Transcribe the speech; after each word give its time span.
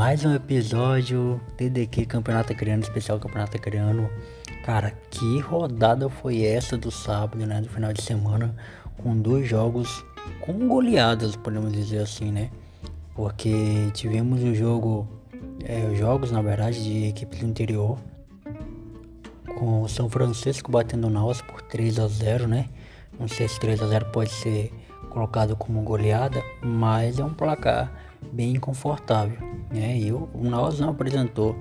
mais 0.00 0.24
um 0.24 0.34
episódio 0.34 1.38
TDQ 1.58 2.06
Campeonato 2.06 2.54
Acreano, 2.54 2.82
especial 2.82 3.18
Campeonato 3.18 3.58
Acreano. 3.58 4.08
Cara, 4.64 4.94
que 5.10 5.40
rodada 5.40 6.08
foi 6.08 6.42
essa 6.42 6.74
do 6.78 6.90
sábado, 6.90 7.46
né? 7.46 7.60
Do 7.60 7.68
final 7.68 7.92
de 7.92 8.00
semana, 8.00 8.56
com 8.96 9.14
dois 9.14 9.46
jogos 9.46 10.02
com 10.40 10.66
goleadas, 10.66 11.36
podemos 11.36 11.70
dizer 11.74 11.98
assim, 11.98 12.32
né? 12.32 12.50
Porque 13.14 13.90
tivemos 13.92 14.42
o 14.42 14.54
jogo, 14.54 15.06
é, 15.66 15.86
os 15.92 15.98
jogos 15.98 16.32
na 16.32 16.40
verdade 16.40 16.82
de 16.82 17.08
equipes 17.08 17.40
do 17.40 17.46
interior, 17.46 17.98
com 19.58 19.82
o 19.82 19.88
São 19.88 20.08
Francisco 20.08 20.72
batendo 20.72 21.08
o 21.08 21.10
Naus 21.10 21.42
por 21.42 21.60
3 21.60 21.98
a 21.98 22.08
0 22.08 22.48
né? 22.48 22.70
Não 23.18 23.28
sei 23.28 23.46
se 23.46 23.60
3 23.60 23.82
a 23.82 23.86
0 23.86 24.06
pode 24.06 24.30
ser 24.30 24.72
colocado 25.10 25.54
como 25.54 25.82
goleada, 25.82 26.42
mas 26.62 27.18
é 27.18 27.24
um 27.24 27.34
placar 27.34 28.09
bem 28.32 28.56
confortável. 28.56 29.38
Né? 29.72 29.98
E 29.98 30.12
o, 30.12 30.28
o 30.34 30.44
não 30.44 30.90
apresentou 30.90 31.56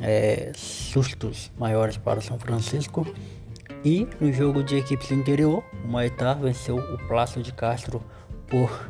é, 0.00 0.52
sustos 0.54 1.50
maiores 1.58 1.96
para 1.96 2.20
São 2.20 2.38
Francisco. 2.38 3.06
E 3.84 4.08
no 4.20 4.32
jogo 4.32 4.62
de 4.62 4.76
equipes 4.76 5.08
do 5.08 5.14
interior, 5.14 5.62
o 5.84 5.88
Maitá 5.88 6.34
venceu 6.34 6.76
o 6.76 6.98
Plácio 7.06 7.42
de 7.42 7.52
Castro 7.52 8.02
por 8.48 8.88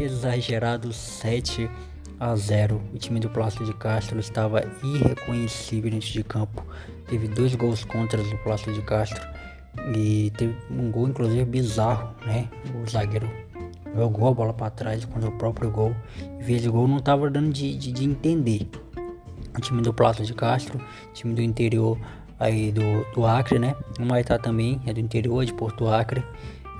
exagerados 0.00 0.96
7 0.96 1.70
a 2.18 2.34
0. 2.34 2.80
O 2.94 2.98
time 2.98 3.20
do 3.20 3.28
Plácio 3.28 3.64
de 3.64 3.74
Castro 3.74 4.18
estava 4.20 4.62
irreconhecível 4.82 5.90
dentro 5.90 6.08
de 6.08 6.24
campo. 6.24 6.64
Teve 7.08 7.28
dois 7.28 7.54
gols 7.54 7.84
contra 7.84 8.22
do 8.22 8.38
Plácio 8.38 8.72
de 8.72 8.80
Castro 8.82 9.20
e 9.96 10.32
teve 10.36 10.56
um 10.70 10.90
gol 10.90 11.08
inclusive 11.08 11.44
bizarro, 11.44 12.14
né? 12.24 12.48
O 12.80 12.88
zagueiro 12.88 13.28
jogou 13.94 14.28
a 14.28 14.34
bola 14.34 14.52
para 14.52 14.70
trás 14.70 15.04
contra 15.04 15.28
o 15.28 15.32
próprio 15.32 15.70
gol. 15.70 15.94
E 16.40 16.44
fez 16.44 16.66
o 16.66 16.72
gol 16.72 16.88
não 16.88 16.98
estava 16.98 17.30
dando 17.30 17.52
de, 17.52 17.76
de, 17.76 17.92
de, 17.92 18.04
entender. 18.04 18.68
O 19.56 19.60
time 19.60 19.82
do 19.82 19.92
Plácio 19.92 20.24
de 20.24 20.32
Castro, 20.32 20.80
time 21.12 21.34
do 21.34 21.42
interior 21.42 21.98
aí 22.38 22.72
do, 22.72 23.04
do 23.14 23.26
Acre, 23.26 23.58
né? 23.58 23.76
O 24.00 24.04
Maitá 24.04 24.38
também 24.38 24.80
é 24.86 24.92
do 24.92 25.00
interior 25.00 25.44
de 25.44 25.52
Porto 25.52 25.86
Acre. 25.88 26.24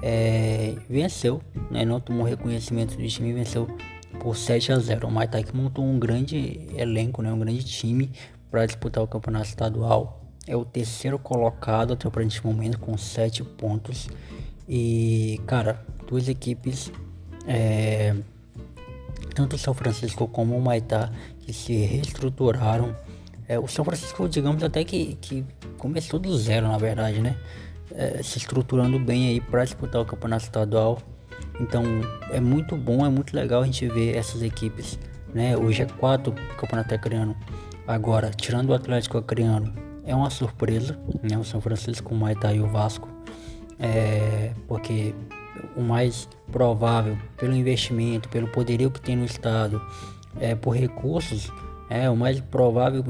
É, 0.03 0.75
venceu, 0.89 1.41
né? 1.71 1.85
Não 1.85 2.01
tomou 2.01 2.25
reconhecimento 2.25 2.97
do 2.97 3.07
time, 3.07 3.33
venceu 3.33 3.69
por 4.19 4.37
7 4.37 4.73
a 4.73 4.79
0. 4.79 5.07
O 5.07 5.11
Maitá 5.11 5.43
que 5.43 5.55
montou 5.55 5.85
um 5.85 5.99
grande 5.99 6.67
elenco, 6.77 7.23
né? 7.23 7.33
Um 7.33 7.39
grande 7.39 7.65
time 7.65 8.11
para 8.51 8.67
disputar 8.67 9.05
o 9.05 9.07
campeonato 9.07 9.47
estadual. 9.47 10.21
É 10.47 10.57
o 10.57 10.65
terceiro 10.65 11.19
colocado 11.19 11.93
até 11.93 12.09
o 12.09 12.11
presente 12.11 12.45
momento 12.45 12.79
com 12.79 12.97
7 12.99 13.45
pontos. 13.45 14.09
E, 14.69 15.41
cara, 15.47 15.85
duas 16.09 16.29
equipes, 16.29 16.93
é, 17.47 18.15
tanto 19.35 19.57
o 19.57 19.59
São 19.59 19.75
Francisco 19.75 20.27
como 20.29 20.57
o 20.57 20.61
Maitá, 20.61 21.11
que 21.41 21.53
se 21.53 21.75
reestruturaram. 21.75 22.95
É, 23.49 23.59
o 23.59 23.67
São 23.67 23.85
Francisco, 23.85 24.29
digamos 24.29 24.63
até 24.63 24.85
que, 24.85 25.17
que 25.21 25.45
começou 25.79 26.19
do 26.19 26.37
zero, 26.37 26.69
na 26.69 26.79
verdade, 26.79 27.21
né? 27.21 27.37
É, 27.95 28.23
se 28.23 28.39
estruturando 28.39 28.99
bem 28.99 29.29
aí 29.29 29.41
para 29.41 29.65
disputar 29.65 30.01
o 30.01 30.05
campeonato 30.07 30.45
estadual. 30.45 30.99
Então 31.61 31.85
é 32.31 32.41
muito 32.41 32.77
bom, 32.77 33.05
é 33.05 33.11
muito 33.11 33.35
legal 33.35 33.63
a 33.63 33.67
gente 33.67 33.87
ver 33.89 34.17
essas 34.17 34.43
equipes. 34.43 34.99
Né? 35.35 35.57
Hoje 35.57 35.83
é 35.83 35.87
quatro 35.87 36.33
campeonato 36.57 36.95
acreano. 36.95 37.37
Agora, 37.87 38.31
tirando 38.31 38.71
o 38.71 38.75
Atlético 38.75 39.19
Acreano, 39.19 39.73
é 40.05 40.15
uma 40.15 40.31
surpresa, 40.31 40.99
né? 41.23 41.37
O 41.37 41.45
São 41.45 41.61
Francisco, 41.61 42.15
o 42.15 42.17
Maitá 42.17 42.53
e 42.53 42.61
o 42.61 42.67
Vasco. 42.67 43.09
É, 43.79 44.53
porque 44.69 45.15
o 45.77 45.83
mais 45.83 46.29
provável 46.51 47.17
pelo 47.37 47.55
investimento, 47.55 48.29
pelo 48.29 48.49
poderio 48.49 48.91
que 48.91 49.01
tem 49.01 49.17
no 49.17 49.25
estado, 49.25 49.81
é, 50.41 50.55
por 50.55 50.77
recursos, 50.77 51.53
é 51.89 52.09
o 52.09 52.17
mais 52.17 52.41
provável, 52.41 53.05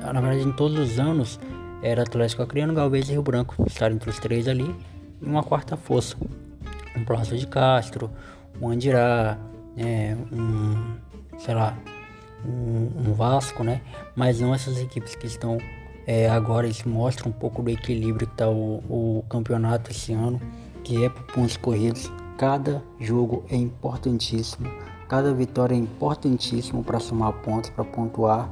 na 0.00 0.20
verdade, 0.20 0.48
em 0.48 0.52
todos 0.52 0.78
os 0.78 0.98
anos, 0.98 1.38
era 1.82 2.02
Atlético 2.02 2.42
Acreano, 2.42 2.74
Galvez 2.74 3.08
e 3.08 3.12
Rio 3.12 3.22
Branco, 3.22 3.64
estar 3.66 3.92
entre 3.92 4.10
os 4.10 4.18
três 4.18 4.48
ali, 4.48 4.74
e 5.20 5.26
uma 5.26 5.42
quarta 5.42 5.76
força, 5.76 6.16
um 6.96 7.04
Plácio 7.04 7.36
de 7.36 7.46
Castro, 7.46 8.10
um 8.60 8.68
Andirá, 8.68 9.38
é, 9.76 10.16
um, 10.32 10.94
sei 11.38 11.54
lá, 11.54 11.76
um, 12.44 13.10
um, 13.10 13.14
Vasco, 13.14 13.62
né? 13.62 13.80
Mas 14.14 14.40
não 14.40 14.54
essas 14.54 14.78
equipes 14.78 15.14
que 15.14 15.26
estão 15.26 15.58
é, 16.06 16.28
agora, 16.28 16.66
eles 16.66 16.82
mostram 16.84 17.30
um 17.30 17.32
pouco 17.32 17.62
do 17.62 17.70
equilíbrio 17.70 18.26
que 18.26 18.34
está 18.34 18.48
o, 18.48 18.76
o 18.88 19.24
campeonato 19.28 19.90
esse 19.90 20.12
ano 20.12 20.40
que 20.84 21.04
é 21.04 21.08
por 21.08 21.22
pontos 21.24 21.56
corridos. 21.56 22.12
Cada 22.38 22.82
jogo 23.00 23.44
é 23.48 23.56
importantíssimo, 23.56 24.70
cada 25.08 25.32
vitória 25.32 25.74
é 25.74 25.78
importantíssimo 25.78 26.84
para 26.84 27.00
somar 27.00 27.32
pontos, 27.42 27.70
para 27.70 27.84
pontuar. 27.84 28.50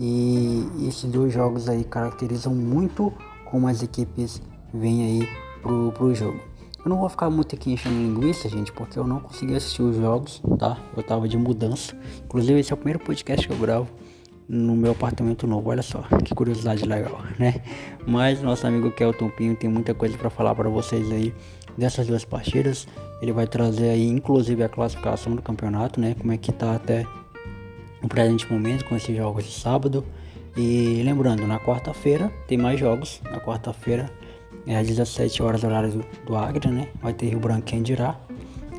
E 0.00 0.66
esses 0.88 1.04
dois 1.04 1.32
jogos 1.32 1.68
aí 1.68 1.84
caracterizam 1.84 2.54
muito 2.54 3.12
como 3.50 3.68
as 3.68 3.82
equipes 3.82 4.42
vêm 4.74 5.04
aí 5.04 5.28
pro, 5.62 5.92
pro 5.92 6.14
jogo. 6.14 6.40
Eu 6.84 6.88
não 6.88 6.98
vou 6.98 7.08
ficar 7.08 7.30
muito 7.30 7.54
aqui 7.54 7.72
enchendo 7.72 7.94
linguiça, 7.94 8.48
gente, 8.48 8.72
porque 8.72 8.98
eu 8.98 9.06
não 9.06 9.20
consegui 9.20 9.54
assistir 9.54 9.82
os 9.82 9.96
jogos, 9.96 10.42
tá? 10.58 10.78
Eu 10.96 11.02
tava 11.04 11.28
de 11.28 11.38
mudança. 11.38 11.96
Inclusive, 12.24 12.58
esse 12.58 12.72
é 12.72 12.74
o 12.74 12.76
primeiro 12.76 12.98
podcast 12.98 13.46
que 13.46 13.52
eu 13.52 13.58
gravo 13.58 13.88
no 14.52 14.76
meu 14.76 14.92
apartamento 14.92 15.46
novo. 15.46 15.70
Olha 15.70 15.80
só, 15.80 16.02
que 16.22 16.34
curiosidade 16.34 16.84
legal, 16.84 17.22
né? 17.38 17.54
Mas 18.06 18.42
nosso 18.42 18.66
amigo 18.66 18.90
Kelton 18.90 19.30
Pinho 19.30 19.56
tem 19.56 19.70
muita 19.70 19.94
coisa 19.94 20.16
para 20.18 20.28
falar 20.28 20.54
para 20.54 20.68
vocês 20.68 21.10
aí 21.10 21.34
dessas 21.76 22.06
duas 22.06 22.22
partidas. 22.22 22.86
Ele 23.22 23.32
vai 23.32 23.46
trazer 23.46 23.88
aí 23.88 24.06
inclusive 24.06 24.62
a 24.62 24.68
classificação 24.68 25.34
do 25.34 25.40
campeonato, 25.40 25.98
né? 25.98 26.14
Como 26.20 26.30
é 26.32 26.36
que 26.36 26.52
tá 26.52 26.74
até 26.74 27.06
o 28.02 28.08
presente 28.08 28.50
momento 28.52 28.84
com 28.84 28.94
esses 28.94 29.16
jogos 29.16 29.44
de 29.44 29.52
sábado. 29.52 30.04
E 30.54 31.00
lembrando, 31.02 31.46
na 31.46 31.58
quarta-feira 31.58 32.30
tem 32.46 32.58
mais 32.58 32.78
jogos. 32.78 33.22
Na 33.24 33.40
quarta-feira 33.40 34.10
é 34.66 34.76
às 34.76 34.86
17 34.86 35.42
horas 35.42 35.64
horário 35.64 36.04
do, 36.26 36.36
Agri, 36.36 36.68
né? 36.68 36.88
Vai 37.00 37.14
ter 37.14 37.30
Rio 37.30 37.40
Branco 37.40 37.62
quem 37.62 37.82
dirá. 37.82 38.20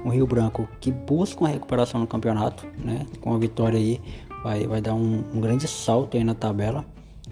O 0.05 0.09
Rio 0.09 0.27
Branco 0.27 0.69
que 0.79 0.91
busca 0.91 1.41
uma 1.41 1.49
recuperação 1.49 1.99
no 1.99 2.05
campeonato, 2.05 2.67
né? 2.77 3.07
Com 3.21 3.33
a 3.33 3.39
vitória 3.39 3.79
aí 3.79 3.99
vai, 4.43 4.67
vai 4.67 4.81
dar 4.81 4.93
um, 4.93 5.23
um 5.33 5.39
grande 5.39 5.67
salto 5.67 6.17
aí 6.17 6.23
na 6.23 6.35
tabela, 6.35 6.85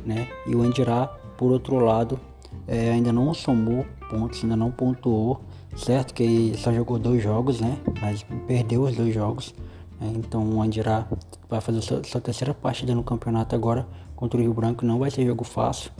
né? 0.06 0.28
E 0.48 0.56
o 0.56 0.62
Andirá, 0.62 1.08
por 1.38 1.52
outro 1.52 1.78
lado, 1.78 2.20
é, 2.68 2.92
ainda 2.92 3.12
não 3.12 3.34
somou 3.34 3.86
pontos, 4.10 4.44
ainda 4.44 4.56
não 4.56 4.72
pontuou, 4.72 5.42
certo? 5.76 6.14
Que 6.14 6.54
só 6.58 6.72
jogou 6.72 6.98
dois 6.98 7.22
jogos, 7.22 7.60
né? 7.60 7.78
Mas 8.02 8.26
perdeu 8.48 8.84
os 8.84 8.96
dois 8.96 9.14
jogos. 9.14 9.54
Né? 10.00 10.14
Então 10.16 10.44
o 10.44 10.62
Andirá 10.62 11.08
vai 11.50 11.62
fazer 11.62 11.82
sua, 11.82 12.04
sua 12.04 12.22
terceira 12.22 12.54
partida 12.54 12.96
no 12.96 13.04
campeonato 13.04 13.56
agora 13.56 13.86
contra 14.16 14.40
o 14.40 14.42
Rio 14.42 14.54
Branco, 14.54 14.86
não 14.86 15.00
vai 15.00 15.12
ser 15.12 15.26
jogo 15.26 15.44
fácil. 15.44 15.92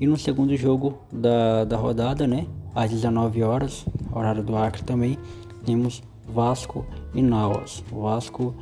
E 0.00 0.06
no 0.06 0.16
segundo 0.16 0.56
jogo 0.56 0.98
da, 1.12 1.64
da 1.64 1.76
rodada, 1.76 2.26
né? 2.26 2.46
Às 2.74 2.90
19 2.90 3.42
horas, 3.42 3.84
horário 4.12 4.42
do 4.42 4.56
Acre 4.56 4.82
também, 4.82 5.18
temos 5.64 6.02
Vasco 6.26 6.84
e 7.14 7.22
Nauas. 7.22 7.84
Vasco 7.92 8.54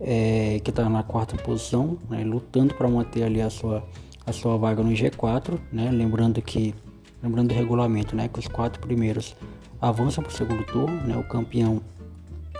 é, 0.00 0.60
que 0.64 0.70
está 0.70 0.88
na 0.88 1.02
quarta 1.02 1.36
posição, 1.36 1.98
né, 2.08 2.24
lutando 2.24 2.74
para 2.74 2.88
manter 2.88 3.22
ali 3.22 3.40
a 3.40 3.50
sua, 3.50 3.84
a 4.26 4.32
sua 4.32 4.56
vaga 4.56 4.82
no 4.82 4.90
G4, 4.90 5.58
né, 5.72 5.90
lembrando 5.90 6.40
que 6.40 6.74
lembrando 7.22 7.48
do 7.48 7.54
regulamento, 7.54 8.16
né, 8.16 8.28
que 8.28 8.38
os 8.38 8.48
quatro 8.48 8.80
primeiros 8.80 9.36
avançam 9.80 10.24
para 10.24 10.32
o 10.32 10.36
segundo 10.36 10.64
turno, 10.64 10.96
né, 11.06 11.16
o 11.16 11.24
campeão 11.24 11.80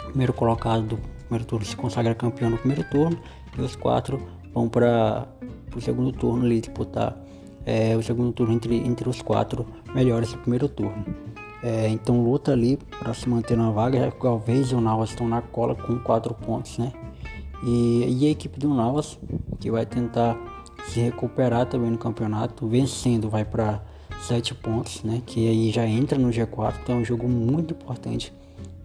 primeiro 0.09 0.33
colocado 0.33 0.83
do 0.83 0.99
primeiro 1.21 1.45
turno 1.47 1.65
se 1.65 1.77
consagra 1.77 2.15
campeão 2.15 2.51
no 2.51 2.59
primeiro 2.59 2.85
turno 2.91 3.19
e 3.57 3.61
os 3.61 3.75
quatro 3.75 4.21
vão 4.53 4.69
para 4.69 5.27
o 5.75 5.81
segundo 5.81 6.13
turno 6.13 6.45
ali 6.45 6.61
disputar 6.61 7.17
é, 7.65 7.97
o 7.97 8.03
segundo 8.03 8.33
turno 8.33 8.53
entre, 8.55 8.77
entre 8.77 9.09
os 9.09 9.23
quatro 9.23 9.67
melhores 9.95 10.33
do 10.33 10.39
primeiro 10.39 10.69
turno. 10.69 11.05
É, 11.63 11.89
então 11.89 12.23
luta 12.23 12.53
ali 12.53 12.79
para 12.99 13.13
se 13.13 13.29
manter 13.29 13.57
na 13.57 13.71
vaga, 13.71 13.99
já 13.99 14.11
que 14.11 14.27
o 14.27 14.43
o 14.77 14.81
Navas 14.81 15.11
estão 15.11 15.29
na 15.29 15.43
cola 15.43 15.75
com 15.75 15.99
quatro 15.99 16.35
pontos, 16.35 16.79
né? 16.79 16.91
E, 17.63 18.19
e 18.21 18.27
a 18.27 18.31
equipe 18.31 18.59
do 18.59 18.73
Navas, 18.75 19.19
que 19.59 19.71
vai 19.71 19.85
tentar 19.85 20.37
se 20.89 21.01
recuperar 21.01 21.67
também 21.67 21.91
no 21.91 21.99
campeonato, 21.99 22.67
vencendo, 22.67 23.29
vai 23.29 23.45
para 23.45 23.83
7 24.23 24.55
pontos, 24.55 25.03
né? 25.03 25.23
Que 25.25 25.49
aí 25.49 25.71
já 25.71 25.87
entra 25.87 26.19
no 26.19 26.29
G4, 26.31 26.75
então 26.83 26.97
é 26.97 26.99
um 26.99 27.05
jogo 27.05 27.29
muito 27.29 27.75
importante 27.75 28.33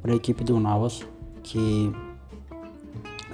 para 0.01 0.13
a 0.13 0.15
equipe 0.15 0.43
do 0.43 0.59
Navas, 0.59 1.05
que 1.43 1.91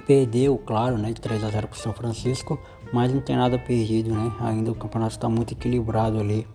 perdeu, 0.06 0.58
claro, 0.58 0.98
né, 0.98 1.12
de 1.12 1.20
3 1.20 1.44
a 1.44 1.50
0 1.50 1.68
para 1.68 1.76
o 1.76 1.78
São 1.78 1.92
Francisco, 1.92 2.58
mas 2.92 3.12
não 3.12 3.20
tem 3.20 3.36
nada 3.36 3.58
perdido, 3.58 4.10
né? 4.10 4.32
Ainda 4.40 4.72
o 4.72 4.74
campeonato 4.74 5.14
está 5.14 5.28
muito 5.28 5.52
equilibrado 5.52 6.18
ali. 6.18 6.46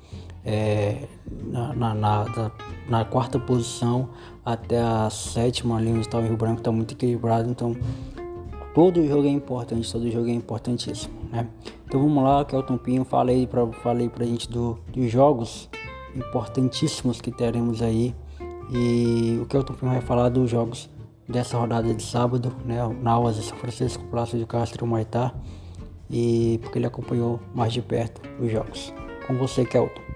É, 0.46 1.08
na, 1.44 1.74
na, 1.74 1.94
na, 1.94 2.52
na, 2.88 3.04
quarta 3.04 3.38
posição 3.38 4.08
até 4.46 4.80
a 4.82 5.10
sétima 5.10 5.76
ali 5.76 5.92
onde 5.92 6.02
está 6.02 6.18
o 6.18 6.22
Rio 6.22 6.38
Branco 6.38 6.60
está 6.60 6.72
muito 6.72 6.94
equilibrado, 6.94 7.50
então 7.50 7.76
Todo 8.78 9.04
jogo 9.08 9.26
é 9.26 9.32
importante, 9.32 9.92
todo 9.92 10.08
jogo 10.12 10.28
é 10.28 10.34
importantíssimo, 10.34 11.16
né? 11.32 11.48
Então 11.88 12.00
vamos 12.00 12.24
lá, 12.24 12.46
Kelton 12.46 12.78
Pinho, 12.78 13.04
falei 13.04 13.48
para 13.48 13.66
falei 13.72 14.08
pra 14.08 14.24
gente 14.24 14.48
do, 14.48 14.78
dos 14.94 15.12
jogos 15.12 15.68
importantíssimos 16.16 17.20
que 17.20 17.32
teremos 17.32 17.82
aí. 17.82 18.14
E 18.70 19.40
o 19.42 19.48
Kelton 19.48 19.74
Pinho 19.74 19.94
vai 19.94 20.02
falar 20.02 20.30
dos 20.30 20.48
jogos 20.48 20.88
dessa 21.28 21.58
rodada 21.58 21.92
de 21.92 22.04
sábado, 22.04 22.56
né? 22.64 22.78
Nauas, 23.02 23.38
São 23.38 23.58
Francisco, 23.58 24.04
Plácido 24.12 24.38
de 24.38 24.46
Castro 24.46 24.86
e 24.86 24.88
Maitá. 24.88 25.34
E 26.08 26.60
porque 26.62 26.78
ele 26.78 26.86
acompanhou 26.86 27.40
mais 27.56 27.74
de 27.74 27.82
perto 27.82 28.22
os 28.40 28.52
jogos. 28.52 28.94
Com 29.26 29.40
você, 29.40 29.66
Kelton. 29.66 30.07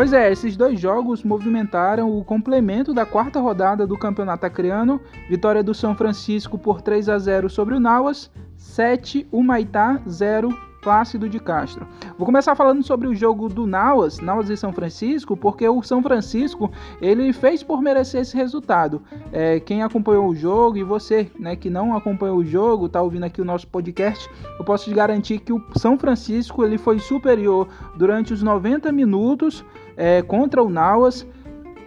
Pois 0.00 0.14
é, 0.14 0.32
esses 0.32 0.56
dois 0.56 0.80
jogos 0.80 1.22
movimentaram 1.22 2.10
o 2.10 2.24
complemento 2.24 2.94
da 2.94 3.04
quarta 3.04 3.38
rodada 3.38 3.86
do 3.86 3.98
Campeonato 3.98 4.46
Acreano, 4.46 4.98
vitória 5.28 5.62
do 5.62 5.74
São 5.74 5.94
Francisco 5.94 6.56
por 6.56 6.80
3 6.80 7.10
a 7.10 7.18
0 7.18 7.50
sobre 7.50 7.74
o 7.74 7.78
Nauas, 7.78 8.30
7 8.56 9.28
Humaitá 9.30 10.00
0 10.08 10.48
Plácido 10.80 11.28
de 11.28 11.38
Castro. 11.38 11.86
Vou 12.16 12.26
começar 12.26 12.54
falando 12.54 12.82
sobre 12.82 13.06
o 13.06 13.14
jogo 13.14 13.48
do 13.48 13.66
Nauas, 13.66 14.18
Nauas 14.18 14.48
e 14.50 14.56
São 14.56 14.72
Francisco, 14.72 15.36
porque 15.36 15.68
o 15.68 15.82
São 15.82 16.02
Francisco 16.02 16.70
ele 17.00 17.32
fez 17.32 17.62
por 17.62 17.82
merecer 17.82 18.22
esse 18.22 18.36
resultado. 18.36 19.02
É, 19.32 19.60
quem 19.60 19.82
acompanhou 19.82 20.28
o 20.28 20.34
jogo 20.34 20.76
e 20.78 20.82
você, 20.82 21.30
né, 21.38 21.56
que 21.56 21.70
não 21.70 21.96
acompanhou 21.96 22.38
o 22.38 22.44
jogo, 22.44 22.88
tá 22.88 23.00
ouvindo 23.02 23.24
aqui 23.24 23.40
o 23.40 23.44
nosso 23.44 23.66
podcast, 23.66 24.28
eu 24.58 24.64
posso 24.64 24.84
te 24.84 24.94
garantir 24.94 25.38
que 25.40 25.52
o 25.52 25.62
São 25.76 25.98
Francisco 25.98 26.64
ele 26.64 26.78
foi 26.78 26.98
superior 26.98 27.68
durante 27.96 28.32
os 28.32 28.42
90 28.42 28.90
minutos 28.92 29.64
é, 29.96 30.22
contra 30.22 30.62
o 30.62 30.70
Nauas 30.70 31.26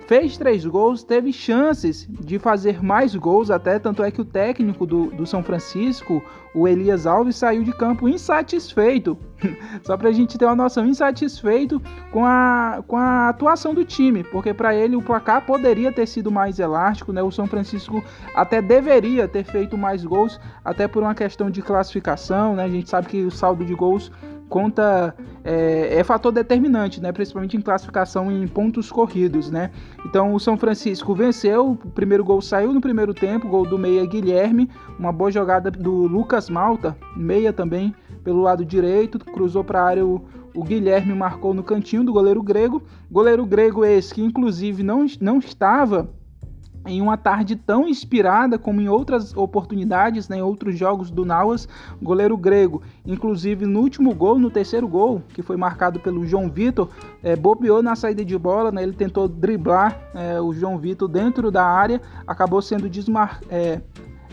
fez 0.08 0.38
três 0.38 0.66
gols, 0.66 1.04
teve 1.04 1.32
chances 1.32 2.08
de 2.10 2.38
fazer 2.40 2.84
mais 2.84 3.16
gols, 3.16 3.50
até 3.50 3.80
tanto 3.80 4.04
é 4.04 4.12
que 4.12 4.22
o 4.22 4.26
técnico 4.26 4.86
do, 4.86 5.08
do 5.08 5.26
São 5.26 5.44
Francisco, 5.44 6.24
o 6.54 6.68
Elias 6.68 7.08
Alves, 7.08 7.36
saiu 7.36 7.64
de 7.64 7.72
campo 7.72 8.08
insatisfeito. 8.08 9.18
Só 9.84 9.98
para 9.98 10.10
a 10.10 10.12
gente 10.12 10.38
ter 10.38 10.46
uma 10.46 10.56
noção, 10.56 10.86
insatisfeito 10.86 11.82
com 12.12 12.26
a, 12.26 12.84
com 12.88 12.98
a 12.98 13.30
atuação 13.30 13.74
do 13.74 13.84
time, 13.84 14.24
porque 14.26 14.54
para 14.54 14.76
ele 14.76 14.96
o 14.96 15.02
placar 15.02 15.46
poderia 15.46 15.92
ter 15.92 16.08
sido 16.08 16.32
mais 16.32 16.60
elástico, 16.60 17.12
né? 17.12 17.24
O 17.24 17.32
São 17.32 17.48
Francisco 17.48 18.04
até 18.36 18.62
deveria 18.62 19.28
ter 19.28 19.44
feito 19.44 19.78
mais 19.78 20.04
gols, 20.04 20.40
até 20.64 20.88
por 20.88 21.04
uma 21.04 21.16
questão 21.16 21.50
de 21.50 21.62
classificação, 21.62 22.56
né? 22.56 22.64
A 22.64 22.70
gente 22.70 22.90
sabe 22.90 23.08
que 23.08 23.24
o 23.24 23.32
saldo 23.32 23.66
de 23.66 23.74
gols 23.74 24.12
conta 24.54 25.16
é, 25.44 25.98
é, 25.98 26.04
fator 26.04 26.32
determinante, 26.32 27.02
né? 27.02 27.12
Principalmente 27.12 27.58
em 27.58 27.62
classificação 27.62 28.32
em 28.32 28.48
pontos 28.48 28.92
corridos, 28.92 29.50
né? 29.50 29.72
Então 30.06 30.32
o 30.32 30.40
São 30.40 30.56
Francisco 30.56 31.16
venceu, 31.16 31.72
o 31.72 31.76
primeiro 31.76 32.24
gol 32.24 32.40
saiu 32.40 32.72
no 32.72 32.80
primeiro 32.80 33.16
tempo, 33.16 33.48
gol 33.48 33.66
do 33.66 33.80
meia 33.80 34.06
Guilherme, 34.06 34.70
uma 35.00 35.12
boa 35.12 35.32
jogada 35.32 35.72
do 35.72 36.06
Lucas 36.06 36.52
Malta, 36.52 36.96
meia 37.18 37.52
também 37.52 37.96
pelo 38.24 38.44
lado 38.44 38.64
direito, 38.64 39.18
cruzou 39.18 39.64
para 39.64 39.82
a 39.82 39.86
área 39.86 40.06
o, 40.06 40.24
o 40.54 40.64
Guilherme 40.64 41.16
marcou 41.16 41.52
no 41.56 41.64
cantinho 41.64 42.04
do 42.04 42.14
goleiro 42.14 42.44
grego, 42.44 42.84
goleiro 43.10 43.44
grego 43.48 43.84
esse 43.84 44.14
que 44.14 44.22
inclusive 44.22 44.84
não, 44.84 45.08
não 45.20 45.40
estava 45.40 46.12
em 46.86 47.02
uma 47.02 47.18
tarde 47.18 47.56
tão 47.56 47.88
inspirada 47.88 48.58
como 48.58 48.82
em 48.82 48.90
outras 48.90 49.36
oportunidades, 49.36 50.28
né, 50.28 50.38
em 50.38 50.42
outros 50.42 50.78
jogos 50.78 51.10
do 51.10 51.26
Nauas, 51.26 51.68
goleiro 52.02 52.36
grego. 52.38 52.82
Inclusive 53.06 53.66
no 53.66 53.80
último 53.80 54.14
gol, 54.14 54.38
no 54.38 54.50
terceiro 54.50 54.88
gol, 54.88 55.22
que 55.34 55.42
foi 55.42 55.56
marcado 55.56 56.00
pelo 56.00 56.26
João 56.26 56.50
Vitor, 56.50 56.90
é, 57.22 57.36
bobeou 57.36 57.82
na 57.82 57.96
saída 57.96 58.24
de 58.24 58.38
bola, 58.38 58.72
né, 58.72 58.84
ele 58.84 58.94
tentou 58.94 59.28
driblar 59.28 59.98
é, 60.14 60.40
o 60.42 60.54
João 60.54 60.78
Vitor 60.78 61.08
dentro 61.08 61.50
da 61.52 61.66
área, 61.66 62.02
acabou 62.28 62.62
sendo 62.62 62.90
desmar 62.90 63.40
é, 63.50 63.82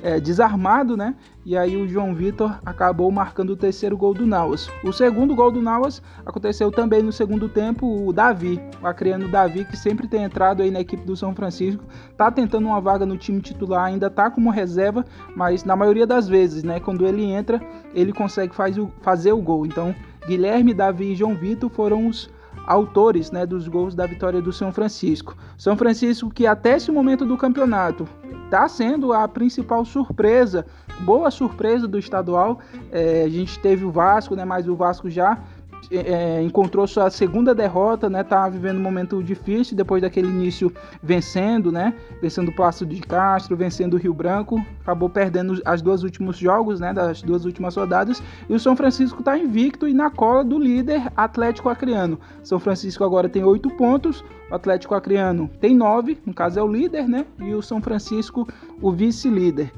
é, 0.03 0.21
desarmado, 0.21 0.97
né? 0.97 1.15
E 1.45 1.57
aí 1.57 1.77
o 1.77 1.89
João 1.89 2.15
Vitor 2.15 2.59
acabou 2.65 3.11
marcando 3.11 3.51
o 3.51 3.57
terceiro 3.57 3.97
gol 3.97 4.13
do 4.13 4.27
Nauas. 4.27 4.69
O 4.85 4.93
segundo 4.93 5.35
gol 5.35 5.51
do 5.51 5.63
Nauas 5.63 6.03
aconteceu 6.25 6.71
também 6.71 7.03
no 7.03 7.13
segundo 7.13 7.49
tempo, 7.49 8.07
o 8.07 8.13
Davi, 8.13 8.61
o 8.83 8.87
acreano 8.87 9.29
Davi, 9.29 9.65
que 9.65 9.77
sempre 9.77 10.07
tem 10.07 10.25
entrado 10.25 10.63
aí 10.63 10.71
na 10.71 10.81
equipe 10.81 11.05
do 11.05 11.17
São 11.17 11.35
Francisco, 11.35 11.85
tá 12.17 12.31
tentando 12.31 12.67
uma 12.67 12.81
vaga 12.81 13.07
no 13.07 13.17
time 13.17 13.41
titular, 13.41 13.85
ainda 13.85 14.11
tá 14.11 14.31
como 14.31 14.51
reserva, 14.51 15.05
mas 15.35 15.65
na 15.65 15.75
maioria 15.75 16.07
das 16.07 16.29
vezes, 16.29 16.63
né, 16.63 16.79
quando 16.81 17.07
ele 17.07 17.25
entra, 17.25 17.61
ele 17.95 18.13
consegue 18.13 18.55
faz 18.55 18.77
o, 18.77 18.91
fazer 19.01 19.33
o 19.33 19.41
gol. 19.41 19.65
Então, 19.65 19.95
Guilherme, 20.27 20.75
Davi 20.75 21.13
e 21.13 21.17
João 21.17 21.35
Vitor 21.35 21.71
foram 21.71 22.07
os 22.07 22.31
autores 22.67 23.31
né, 23.31 23.45
dos 23.47 23.67
gols 23.69 23.95
da 23.95 24.07
vitória 24.07 24.41
do 24.41 24.53
São 24.53 24.73
Francisco. 24.73 25.37
São 25.57 25.77
Francisco 25.77 26.31
que 26.31 26.47
até 26.47 26.77
esse 26.77 26.91
momento 26.91 27.25
do 27.25 27.37
campeonato 27.37 28.09
está 28.45 28.69
sendo 28.69 29.13
a 29.13 29.27
principal 29.29 29.85
surpresa, 29.85 30.67
boa 31.01 31.31
surpresa 31.31 31.87
do 31.87 31.99
estadual. 31.99 32.59
É, 32.91 33.25
a 33.25 33.29
gente 33.29 33.59
teve 33.61 33.85
o 33.85 33.91
Vasco, 33.91 34.35
né, 34.35 34.45
mas 34.45 34.69
o 34.69 34.75
Vasco 34.75 35.09
já 35.09 35.39
é, 35.91 36.43
encontrou 36.43 36.87
sua 36.87 37.11
segunda 37.11 37.55
derrota, 37.55 38.09
né? 38.09 38.23
Tá 38.23 38.49
vivendo 38.49 38.79
um 38.79 38.83
momento 38.83 39.23
difícil 39.23 39.77
depois 39.77 40.03
daquele 40.03 40.29
início 40.29 40.73
vencendo, 41.03 41.73
né? 41.73 41.95
Vencendo 42.21 42.49
o 42.49 42.55
Plácido 42.55 42.95
de 42.95 43.01
Castro, 43.01 43.57
vencendo 43.57 43.95
o 43.95 43.97
Rio 43.97 44.15
Branco, 44.15 44.65
acabou 44.81 45.09
perdendo 45.09 45.61
as 45.65 45.83
duas 45.83 46.03
últimos 46.03 46.37
jogos, 46.37 46.81
né? 46.81 46.93
Das 46.93 47.23
duas 47.23 47.45
últimas 47.45 47.77
rodadas. 47.77 48.23
E 48.49 48.55
o 48.55 48.61
São 48.61 48.77
Francisco 48.77 49.21
está 49.21 49.37
invicto 49.37 49.89
e 49.89 49.95
na 49.95 50.11
cola 50.11 50.45
do 50.45 50.59
líder 50.59 51.11
Atlético 51.17 51.69
Acreano. 51.69 52.19
São 52.43 52.59
Francisco 52.59 53.05
agora 53.05 53.29
tem 53.29 53.45
oito 53.45 53.71
pontos, 53.71 54.25
o 54.51 54.55
Atlético 54.55 54.95
Acreano 54.95 55.51
tem 55.61 55.75
nove, 55.75 56.19
no 56.25 56.35
caso 56.35 56.59
é 56.59 56.63
o 56.63 56.71
líder, 56.71 57.09
né? 57.09 57.27
E 57.39 57.55
o 57.55 57.63
São 57.63 57.81
Francisco 57.81 58.47
o 58.81 58.93
vice-líder. 58.93 59.73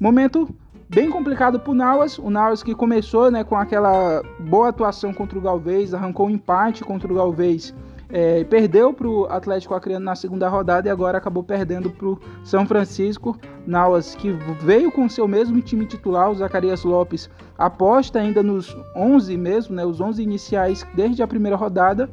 Momento 0.00 0.48
bem 0.88 1.10
complicado 1.10 1.60
para 1.60 1.70
o 1.70 1.74
Nauas. 1.74 2.18
O 2.18 2.30
Nauas 2.30 2.62
que 2.62 2.74
começou 2.74 3.30
né, 3.30 3.44
com 3.44 3.56
aquela 3.56 4.22
boa 4.40 4.68
atuação 4.68 5.12
contra 5.12 5.38
o 5.38 5.42
Galvez, 5.42 5.92
arrancou 5.92 6.26
um 6.26 6.30
empate 6.30 6.84
contra 6.84 7.12
o 7.12 7.16
Galvez. 7.16 7.74
É, 8.10 8.42
perdeu 8.44 8.94
para 8.94 9.06
o 9.06 9.26
Atlético 9.26 9.74
Acreano 9.74 10.06
na 10.06 10.16
segunda 10.16 10.48
rodada 10.48 10.88
e 10.88 10.90
agora 10.90 11.18
acabou 11.18 11.44
perdendo 11.44 11.90
para 11.90 12.06
o 12.06 12.18
São 12.42 12.66
Francisco. 12.66 13.38
Nauas 13.66 14.14
que 14.14 14.30
veio 14.62 14.90
com 14.90 15.06
seu 15.10 15.28
mesmo 15.28 15.60
time 15.60 15.84
titular, 15.84 16.30
o 16.30 16.34
Zacarias 16.34 16.84
Lopes, 16.84 17.28
aposta 17.58 18.18
ainda 18.18 18.42
nos 18.42 18.74
11 18.96 19.36
mesmo, 19.36 19.74
né, 19.74 19.84
os 19.84 20.00
11 20.00 20.22
iniciais 20.22 20.86
desde 20.94 21.22
a 21.22 21.26
primeira 21.26 21.56
rodada. 21.56 22.08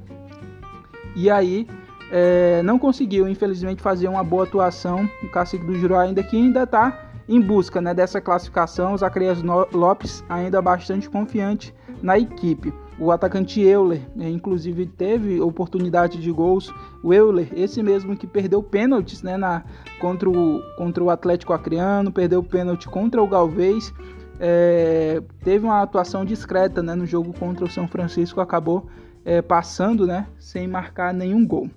E 1.15 1.29
aí 1.29 1.65
é, 2.11 2.61
não 2.61 2.77
conseguiu, 2.77 3.25
infelizmente, 3.25 3.81
fazer 3.81 4.09
uma 4.09 4.23
boa 4.23 4.43
atuação. 4.43 5.09
O 5.23 5.29
Cacique 5.29 5.65
do 5.65 5.75
Juruá 5.75 6.01
ainda 6.01 6.21
que 6.21 6.35
ainda 6.35 6.63
está 6.63 7.05
em 7.27 7.41
busca 7.41 7.81
né, 7.81 7.93
dessa 7.93 8.21
classificação, 8.21 8.93
o 8.93 8.97
Zacarias 8.97 9.41
Lopes 9.73 10.23
ainda 10.29 10.61
bastante 10.61 11.09
confiante 11.09 11.73
na 12.01 12.17
equipe. 12.17 12.73
O 12.97 13.11
atacante 13.11 13.59
Euler, 13.61 14.01
né, 14.15 14.29
inclusive, 14.29 14.85
teve 14.85 15.41
oportunidade 15.41 16.21
de 16.21 16.31
gols. 16.31 16.73
O 17.03 17.13
Euler, 17.13 17.49
esse 17.53 17.83
mesmo 17.83 18.15
que 18.15 18.25
perdeu 18.25 18.63
pênaltis 18.63 19.21
né, 19.21 19.35
na, 19.35 19.63
contra, 19.99 20.29
o, 20.29 20.61
contra 20.77 21.03
o 21.03 21.09
Atlético 21.09 21.51
Acreano, 21.51 22.11
perdeu 22.11 22.41
pênalti 22.41 22.87
contra 22.87 23.21
o 23.21 23.27
Galvez. 23.27 23.93
É, 24.39 25.21
teve 25.43 25.65
uma 25.65 25.81
atuação 25.81 26.25
discreta 26.25 26.83
né, 26.83 26.95
no 26.95 27.05
jogo 27.05 27.33
contra 27.33 27.65
o 27.65 27.69
São 27.69 27.87
Francisco, 27.87 28.41
acabou 28.41 28.87
é, 29.25 29.41
passando 29.41 30.05
né, 30.05 30.27
sem 30.37 30.67
marcar 30.67 31.11
nenhum 31.11 31.45
gol. 31.45 31.69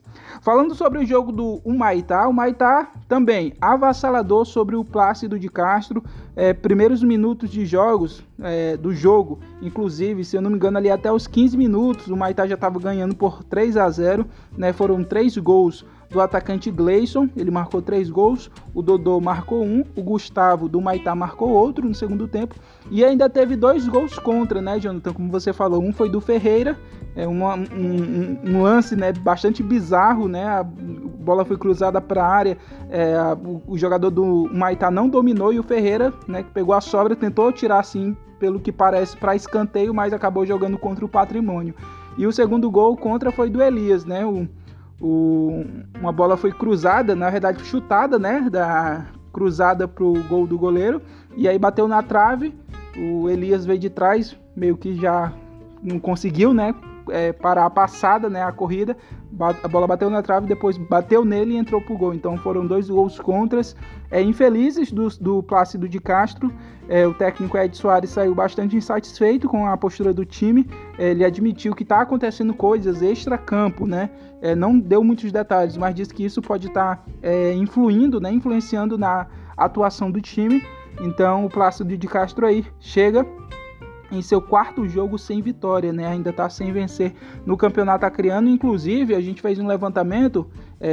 Falando 0.43 0.75
sobre 0.75 0.99
o 0.99 1.07
jogo 1.07 1.33
do 1.33 1.61
Humaitá, 1.65 2.27
o 2.27 2.31
Humaitá 2.31 2.93
também 3.09 3.55
avassalador 3.59 4.45
sobre 4.45 4.77
o 4.77 4.85
Plácido 4.85 5.39
de 5.39 5.49
Castro. 5.49 6.05
É, 6.37 6.53
primeiros 6.53 7.03
minutos 7.03 7.51
de 7.51 7.65
jogos 7.65 8.23
é, 8.41 8.77
do 8.77 8.93
jogo, 8.93 9.41
inclusive, 9.63 10.25
se 10.25 10.37
eu 10.37 10.43
não 10.43 10.51
me 10.51 10.57
engano, 10.57 10.77
ali 10.77 10.91
até 10.91 11.11
os 11.11 11.27
15 11.27 11.57
minutos, 11.57 12.09
o 12.09 12.15
Humaitá 12.15 12.47
já 12.47 12.55
estava 12.55 12.79
ganhando 12.79 13.17
por 13.17 13.43
3 13.43 13.77
a 13.77 13.89
0 13.89 14.27
né, 14.57 14.73
Foram 14.73 15.03
três 15.03 15.37
gols 15.39 15.85
do 16.11 16.21
atacante 16.21 16.71
Gleison, 16.71 17.29
ele 17.37 17.51
marcou 17.51 17.83
três 17.83 18.09
gols, 18.09 18.51
o 18.75 18.81
Dodô 18.81 19.21
marcou 19.21 19.63
um, 19.63 19.85
o 19.95 20.03
Gustavo 20.03 20.69
do 20.69 20.81
Maitá 20.81 21.15
marcou 21.15 21.51
outro 21.51 21.87
no 21.87 21.95
segundo 21.95 22.27
tempo, 22.27 22.55
e 22.91 23.05
ainda 23.05 23.29
teve 23.29 23.57
dois 23.57 23.87
gols 23.87 24.19
contra, 24.19 24.63
né, 24.63 24.79
Jonathan? 24.79 25.13
Como 25.13 25.31
você 25.31 25.53
falou, 25.53 25.83
um 25.83 25.93
foi 25.93 26.09
do 26.09 26.21
Ferreira, 26.21 26.79
é 27.15 27.27
uma, 27.27 27.57
um, 27.57 28.39
um, 28.45 28.63
lance 28.63 28.97
né, 28.97 29.13
bastante 29.13 29.63
bizarro, 29.63 30.29
né? 30.29 30.47
A 30.47 30.63
bola 30.63 31.45
foi 31.45 31.59
cruzada 31.59 32.01
para 32.01 32.25
a 32.25 32.29
área, 32.29 32.59
é, 32.89 33.17
o, 33.45 33.63
o, 33.67 33.77
jogador 33.77 34.11
do 34.11 34.49
Maitá 34.53 34.91
não 34.91 35.09
dominou 35.09 35.53
e 35.53 35.59
o 35.59 35.63
Ferreira, 35.63 36.13
né, 36.27 36.43
que 36.43 36.51
pegou 36.51 36.75
a 36.75 36.81
sobra, 36.81 37.17
tentou 37.17 37.53
tirar 37.53 37.81
assim, 37.81 38.17
pelo 38.39 38.61
que 38.61 38.73
parece, 38.73 39.17
para 39.17 39.35
escanteio, 39.35 39.93
mas 39.93 40.13
acabou 40.13 40.47
jogando 40.47 40.79
contra 40.79 41.05
o 41.05 41.09
patrimônio. 41.09 41.75
E 42.17 42.27
o 42.27 42.33
segundo 42.33 42.71
gol 42.71 42.97
contra 42.97 43.31
foi 43.31 43.51
do 43.51 43.63
Elias, 43.63 44.05
né? 44.05 44.25
O, 44.25 44.49
o, 45.01 45.65
uma 46.01 46.13
bola 46.13 46.37
foi 46.37 46.53
cruzada, 46.53 47.15
na 47.15 47.31
verdade 47.31 47.65
chutada, 47.65 48.19
né? 48.19 48.49
Da 48.51 49.07
cruzada 49.33 49.87
pro 49.87 50.15
gol 50.25 50.47
do 50.47 50.59
goleiro 50.59 51.01
e 51.37 51.49
aí 51.49 51.59
bateu 51.59 51.87
na 51.87 52.03
trave. 52.03 52.55
O 52.97 53.29
Elias 53.29 53.65
veio 53.65 53.79
de 53.79 53.89
trás, 53.89 54.37
meio 54.57 54.77
que 54.77 54.95
já 54.95 55.33
não 55.83 56.01
conseguiu, 56.01 56.53
né? 56.53 56.75
É, 57.11 57.33
parar 57.33 57.67
a 57.67 57.71
passada, 57.71 58.29
né, 58.29 58.43
a 58.43 58.53
corrida, 58.53 58.97
a 59.63 59.69
bola 59.69 59.87
bateu 59.87 60.09
na 60.09 60.23
trave, 60.23 60.47
depois 60.47 60.77
bateu 60.77 61.25
nele 61.25 61.55
e 61.55 61.57
entrou 61.57 61.81
pro 61.81 61.97
gol. 61.97 62.15
Então 62.15 62.37
foram 62.39 62.67
dois 62.67 62.89
gols 62.89 63.19
contras, 63.21 63.77
é, 64.11 64.23
infelizes 64.23 64.91
do, 64.91 65.09
do 65.21 65.43
Plácido 65.43 65.89
de 65.89 66.01
Castro. 66.01 66.53
É, 66.89 67.07
o 67.07 67.13
técnico 67.13 67.59
Ed 67.59 67.77
Soares 67.77 68.11
saiu 68.11 68.35
bastante 68.35 68.75
insatisfeito 68.75 69.47
com 69.47 69.67
a 69.67 69.77
postura 69.77 70.13
do 70.15 70.25
time. 70.25 70.67
É, 70.99 71.11
ele 71.11 71.25
admitiu 71.25 71.75
que 71.75 71.83
está 71.83 72.01
acontecendo 72.01 72.55
coisas 72.55 73.03
extra-campo, 73.03 73.87
né? 73.87 74.09
É, 74.41 74.55
não 74.55 74.79
deu 74.79 75.05
muitos 75.05 75.31
detalhes, 75.31 75.77
mas 75.77 75.95
disse 75.95 76.15
que 76.15 76.25
isso 76.25 76.41
pode 76.41 76.69
estar 76.69 76.97
tá, 76.97 77.05
é, 77.23 77.53
influindo, 77.53 78.21
né, 78.21 78.33
influenciando 78.33 78.97
na 78.97 79.27
atuação 79.57 80.11
do 80.11 80.21
time. 80.21 80.65
Então 81.01 81.45
o 81.45 81.51
Plácido 81.51 81.97
de 81.97 82.07
Castro 82.07 82.47
aí 82.47 82.65
chega 82.81 83.27
em 84.11 84.23
seu 84.23 84.41
quarto 84.41 84.89
jogo 84.89 85.19
sem 85.19 85.41
vitória, 85.43 85.93
né? 85.93 86.07
Ainda 86.07 86.31
está 86.31 86.49
sem 86.49 86.73
vencer 86.73 87.15
no 87.45 87.57
campeonato 87.57 88.07
acreano. 88.07 88.49
Inclusive, 88.49 89.15
a 89.15 89.21
gente 89.21 89.43
fez 89.43 89.59
um 89.59 89.67
levantamento, 89.67 90.47
é, 90.81 90.89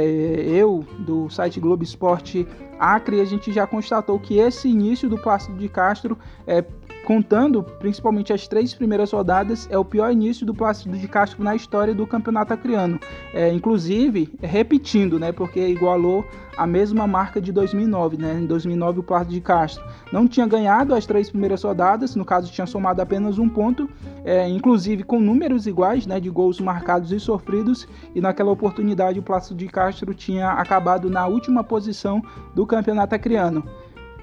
eu 0.46 0.84
do 0.98 1.28
site 1.30 1.60
Globo 1.60 1.82
Esporte 1.82 2.46
Acre, 2.78 3.20
a 3.20 3.24
gente 3.24 3.52
já 3.52 3.66
constatou 3.66 4.18
que 4.18 4.38
esse 4.38 4.68
início 4.68 5.08
do 5.08 5.16
Plácido 5.16 5.56
de 5.56 5.68
Castro 5.68 6.18
é 6.46 6.62
contando 7.06 7.62
principalmente 7.62 8.32
as 8.32 8.48
três 8.48 8.74
primeiras 8.74 9.12
rodadas, 9.12 9.68
é 9.70 9.78
o 9.78 9.84
pior 9.84 10.10
início 10.10 10.44
do 10.44 10.52
Plácido 10.52 10.98
de 10.98 11.06
Castro 11.06 11.42
na 11.42 11.54
história 11.54 11.94
do 11.94 12.04
campeonato 12.04 12.52
acreano. 12.52 12.98
É, 13.32 13.52
inclusive, 13.52 14.34
repetindo, 14.42 15.16
né, 15.16 15.30
porque 15.30 15.64
igualou 15.68 16.26
a 16.56 16.66
mesma 16.66 17.06
marca 17.06 17.40
de 17.40 17.52
2009. 17.52 18.16
Né? 18.16 18.40
Em 18.40 18.46
2009, 18.46 19.00
o 19.00 19.02
Plácido 19.04 19.34
de 19.34 19.40
Castro 19.40 19.84
não 20.12 20.26
tinha 20.26 20.48
ganhado 20.48 20.96
as 20.96 21.06
três 21.06 21.30
primeiras 21.30 21.62
rodadas, 21.62 22.16
no 22.16 22.24
caso, 22.24 22.50
tinha 22.50 22.66
somado 22.66 23.00
apenas 23.00 23.38
um 23.38 23.48
ponto, 23.48 23.88
é, 24.24 24.48
inclusive 24.48 25.04
com 25.04 25.20
números 25.20 25.68
iguais 25.68 26.08
né, 26.08 26.18
de 26.18 26.28
gols 26.28 26.58
marcados 26.58 27.12
e 27.12 27.20
sofridos, 27.20 27.86
e 28.16 28.20
naquela 28.20 28.50
oportunidade 28.50 29.20
o 29.20 29.22
Plácido 29.22 29.54
de 29.54 29.68
Castro 29.68 30.12
tinha 30.12 30.50
acabado 30.50 31.08
na 31.08 31.24
última 31.28 31.62
posição 31.62 32.20
do 32.52 32.66
campeonato 32.66 33.14
acreano. 33.14 33.62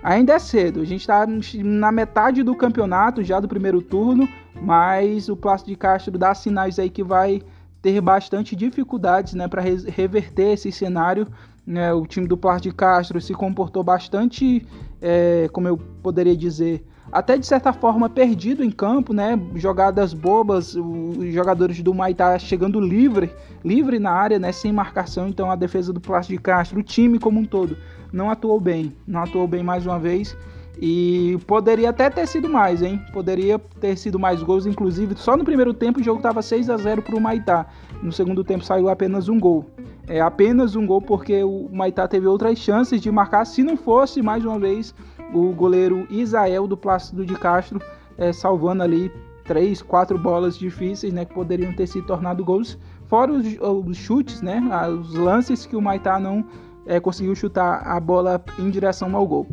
Ainda 0.04 0.34
é 0.34 0.40
cedo, 0.40 0.82
a 0.82 0.86
gente 0.86 1.00
está 1.00 1.26
na 1.64 1.90
metade 1.90 2.44
do 2.44 2.54
campeonato 2.54 3.24
já 3.24 3.40
do 3.40 3.48
primeiro 3.48 3.82
turno, 3.82 4.28
mas 4.62 5.30
o 5.30 5.36
Plácido 5.36 5.70
de 5.70 5.78
Castro 5.78 6.18
dá 6.18 6.36
sinais 6.36 6.78
aí 6.78 6.90
que 6.90 7.02
vai 7.02 7.42
ter 7.82 8.02
bastante 8.02 8.54
dificuldades 8.54 9.34
né, 9.34 9.48
para 9.48 9.62
reverter 9.62 10.54
esse 10.54 10.74
cenário. 10.74 11.26
Né, 11.66 11.94
o 11.94 12.06
time 12.06 12.28
do 12.28 12.36
Plácido 12.36 12.64
de 12.64 12.76
Castro 12.76 13.22
se 13.22 13.34
comportou 13.34 13.82
bastante, 13.82 14.68
é, 15.02 15.48
como 15.54 15.70
eu 15.70 15.78
poderia 15.78 16.36
dizer, 16.36 16.86
até 17.14 17.38
de 17.38 17.46
certa 17.46 17.72
forma 17.72 18.10
perdido 18.10 18.64
em 18.64 18.72
campo, 18.72 19.14
né? 19.14 19.40
Jogadas 19.56 20.14
bobas, 20.14 20.76
os 20.76 21.32
jogadores 21.32 21.80
do 21.82 21.94
Maitá 21.94 22.38
chegando 22.40 22.80
livre, 22.80 23.32
livre 23.64 24.00
na 24.00 24.12
área, 24.12 24.40
né? 24.40 24.52
Sem 24.52 24.74
marcação. 24.74 25.28
Então 25.28 25.52
a 25.52 25.56
defesa 25.56 25.94
do 25.94 26.02
Plástico 26.02 26.38
de 26.38 26.42
Castro, 26.42 26.80
o 26.80 26.84
time 26.84 27.20
como 27.20 27.40
um 27.40 27.46
todo, 27.46 27.78
não 28.12 28.32
atuou 28.32 28.60
bem, 28.60 28.92
não 29.08 29.22
atuou 29.22 29.48
bem 29.48 29.62
mais 29.62 29.86
uma 29.86 30.00
vez. 30.00 30.36
E 30.82 31.38
poderia 31.46 31.92
até 31.92 32.10
ter 32.10 32.28
sido 32.28 32.50
mais, 32.50 32.82
hein? 32.82 33.00
Poderia 33.14 33.60
ter 33.80 33.96
sido 33.96 34.18
mais 34.18 34.42
gols, 34.42 34.66
inclusive. 34.66 35.16
Só 35.16 35.38
no 35.38 35.44
primeiro 35.44 35.72
tempo 35.72 36.00
o 36.00 36.04
jogo 36.04 36.18
estava 36.18 36.42
6 36.42 36.68
a 36.68 36.78
0 36.78 37.04
para 37.04 37.16
o 37.16 37.22
Maitá. 37.22 37.68
No 38.02 38.12
segundo 38.12 38.44
tempo 38.44 38.66
saiu 38.66 38.90
apenas 38.90 39.30
um 39.30 39.40
gol. 39.40 39.66
É 40.08 40.20
apenas 40.20 40.76
um 40.76 40.86
gol 40.86 41.02
porque 41.02 41.44
o 41.44 41.70
Maitá 41.72 42.08
teve 42.08 42.26
outras 42.26 42.58
chances 42.58 43.00
de 43.00 43.12
marcar. 43.12 43.46
Se 43.46 43.62
não 43.62 43.78
fosse 43.78 44.22
mais 44.22 44.44
uma 44.44 44.58
vez 44.58 44.96
o 45.34 45.52
goleiro 45.54 46.08
Isael 46.10 46.68
do 46.68 46.78
Plácido 46.78 47.26
de 47.26 47.36
Castro 47.36 47.82
é, 48.18 48.32
salvando 48.32 48.84
ali 48.84 49.12
três, 49.44 49.82
quatro 49.82 50.18
bolas 50.18 50.58
difíceis, 50.58 51.12
né? 51.14 51.26
Que 51.26 51.34
poderiam 51.34 51.74
ter 51.74 51.88
se 51.88 52.02
tornado 52.04 52.44
gols. 52.44 52.78
Fora 53.08 53.32
os, 53.32 53.46
os 53.60 53.98
chutes, 53.98 54.42
né? 54.42 54.62
Os 54.90 55.14
lances 55.16 55.66
que 55.66 55.76
o 55.76 55.82
Maitá 55.82 56.20
não 56.20 56.46
é, 56.86 57.00
conseguiu 57.00 57.36
chutar 57.36 57.86
a 57.86 58.00
bola 58.00 58.44
em 58.58 58.70
direção 58.70 59.16
ao 59.16 59.28
gol. 59.28 59.48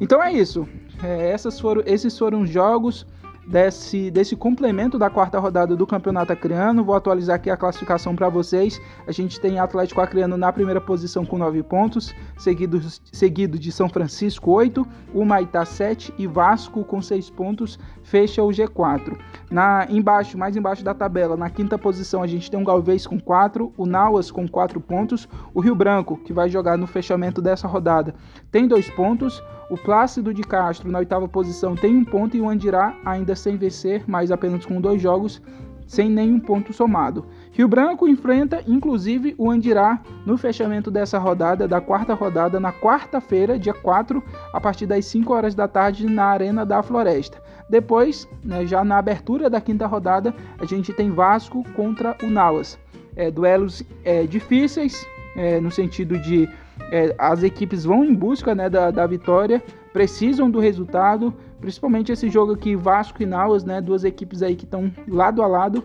Então 0.00 0.22
é 0.22 0.32
isso. 0.32 0.66
É, 1.02 1.30
essas 1.30 1.60
foram, 1.60 1.82
esses 1.86 2.18
foram 2.18 2.42
os 2.42 2.50
jogos 2.50 3.06
desse, 3.46 4.10
desse 4.10 4.34
complemento 4.34 4.98
da 4.98 5.08
quarta 5.08 5.38
rodada 5.38 5.76
do 5.76 5.86
Campeonato 5.86 6.32
Acreano. 6.32 6.84
Vou 6.84 6.94
atualizar 6.94 7.36
aqui 7.36 7.48
a 7.48 7.56
classificação 7.56 8.16
para 8.16 8.28
vocês. 8.28 8.80
A 9.06 9.12
gente 9.12 9.40
tem 9.40 9.58
Atlético 9.58 10.00
Acreano 10.00 10.36
na 10.36 10.52
primeira 10.52 10.80
posição 10.80 11.24
com 11.24 11.38
9 11.38 11.62
pontos, 11.62 12.14
seguido, 12.36 12.80
seguido 13.12 13.58
de 13.58 13.70
São 13.70 13.88
Francisco 13.88 14.50
8, 14.50 14.86
o 15.14 15.24
Maitá 15.24 15.64
7 15.64 16.12
e 16.18 16.26
Vasco 16.26 16.84
com 16.84 17.00
6 17.00 17.30
pontos 17.30 17.78
fecha 18.02 18.42
o 18.42 18.48
G4. 18.48 19.18
Na 19.50 19.86
embaixo, 19.90 20.38
mais 20.38 20.56
embaixo 20.56 20.84
da 20.84 20.94
tabela, 20.94 21.36
na 21.36 21.50
quinta 21.50 21.76
posição 21.76 22.22
a 22.22 22.26
gente 22.26 22.50
tem 22.50 22.60
o 22.60 22.64
Galvez 22.64 23.06
com 23.06 23.18
4, 23.18 23.72
o 23.76 23.86
Nauas 23.86 24.30
com 24.30 24.48
4 24.48 24.80
pontos, 24.80 25.28
o 25.52 25.60
Rio 25.60 25.74
Branco, 25.74 26.16
que 26.16 26.32
vai 26.32 26.48
jogar 26.48 26.78
no 26.78 26.86
fechamento 26.86 27.42
dessa 27.42 27.66
rodada, 27.66 28.14
tem 28.50 28.66
2 28.66 28.90
pontos, 28.90 29.42
o 29.68 29.76
Plácido 29.76 30.32
de 30.32 30.42
Castro 30.42 30.90
na 30.90 31.00
oitava 31.00 31.26
posição 31.26 31.74
tem 31.74 31.96
um 31.96 32.04
ponto 32.04 32.36
e 32.36 32.40
o 32.40 32.48
Andirá 32.48 32.96
ainda 33.04 33.34
sem 33.36 33.56
vencer, 33.56 34.02
mas 34.06 34.30
apenas 34.30 34.64
com 34.64 34.80
dois 34.80 35.00
jogos, 35.00 35.42
sem 35.86 36.10
nenhum 36.10 36.40
ponto 36.40 36.72
somado. 36.72 37.24
Rio 37.52 37.68
Branco 37.68 38.08
enfrenta 38.08 38.62
inclusive 38.66 39.34
o 39.38 39.50
Andirá 39.50 40.00
no 40.26 40.36
fechamento 40.36 40.90
dessa 40.90 41.18
rodada, 41.18 41.68
da 41.68 41.80
quarta 41.80 42.12
rodada, 42.14 42.58
na 42.58 42.72
quarta-feira, 42.72 43.58
dia 43.58 43.72
4, 43.72 44.22
a 44.52 44.60
partir 44.60 44.86
das 44.86 45.04
5 45.06 45.32
horas 45.32 45.54
da 45.54 45.68
tarde, 45.68 46.06
na 46.06 46.24
Arena 46.24 46.66
da 46.66 46.82
Floresta. 46.82 47.40
Depois, 47.68 48.28
né, 48.44 48.66
já 48.66 48.84
na 48.84 48.98
abertura 48.98 49.48
da 49.48 49.60
quinta 49.60 49.86
rodada, 49.86 50.34
a 50.58 50.64
gente 50.64 50.92
tem 50.92 51.10
Vasco 51.10 51.64
contra 51.74 52.16
o 52.22 52.26
Nauas. 52.26 52.78
É, 53.14 53.30
duelos 53.30 53.82
é, 54.04 54.24
difíceis, 54.24 55.06
é, 55.36 55.60
no 55.60 55.70
sentido 55.70 56.18
de 56.18 56.48
é, 56.90 57.14
as 57.18 57.42
equipes 57.42 57.84
vão 57.84 58.04
em 58.04 58.14
busca 58.14 58.54
né, 58.54 58.68
da, 58.68 58.90
da 58.90 59.06
vitória, 59.06 59.62
precisam 59.92 60.50
do 60.50 60.60
resultado, 60.60 61.34
principalmente 61.60 62.12
esse 62.12 62.28
jogo 62.28 62.52
aqui, 62.52 62.76
Vasco 62.76 63.22
e 63.22 63.26
Nauas, 63.26 63.64
né, 63.64 63.80
duas 63.80 64.04
equipes 64.04 64.42
aí 64.42 64.56
que 64.56 64.64
estão 64.64 64.92
lado 65.08 65.42
a 65.42 65.46
lado. 65.46 65.84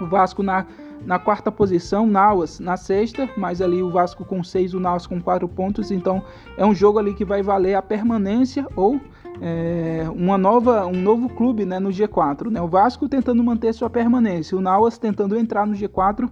O 0.00 0.06
Vasco 0.06 0.42
na, 0.42 0.66
na 1.04 1.18
quarta 1.18 1.50
posição, 1.50 2.06
Nauas 2.06 2.60
na 2.60 2.76
sexta, 2.76 3.28
mas 3.36 3.60
ali 3.60 3.82
o 3.82 3.90
Vasco 3.90 4.24
com 4.24 4.42
seis, 4.42 4.74
o 4.74 4.80
Nauas 4.80 5.06
com 5.06 5.20
quatro 5.20 5.48
pontos. 5.48 5.90
Então 5.90 6.22
é 6.56 6.64
um 6.64 6.74
jogo 6.74 6.98
ali 6.98 7.14
que 7.14 7.24
vai 7.24 7.42
valer 7.42 7.74
a 7.74 7.82
permanência 7.82 8.66
ou 8.76 9.00
é, 9.40 10.06
uma 10.14 10.38
nova, 10.38 10.86
um 10.86 11.00
novo 11.00 11.28
clube 11.28 11.64
né, 11.64 11.78
no 11.78 11.90
G4. 11.90 12.50
Né? 12.50 12.60
O 12.60 12.68
Vasco 12.68 13.08
tentando 13.08 13.42
manter 13.42 13.72
sua 13.72 13.90
permanência, 13.90 14.56
o 14.56 14.60
Nauas 14.60 14.98
tentando 14.98 15.36
entrar 15.36 15.66
no 15.66 15.74
G4. 15.74 16.28